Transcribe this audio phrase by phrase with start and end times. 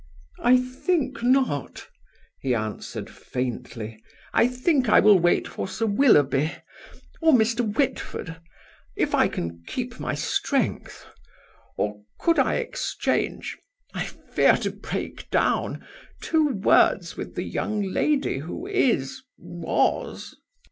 [0.39, 1.87] "I think not,"
[2.39, 4.01] he answered, faintly.
[4.33, 6.53] "I think I will wait for Sir Willoughby...
[7.21, 7.71] or Mr.
[7.77, 8.37] Whitford.
[8.95, 11.05] If I can keep my strength.
[11.77, 13.59] Or could I exchange
[13.93, 15.85] I fear to break down
[16.19, 20.35] two words with the young lady who is, was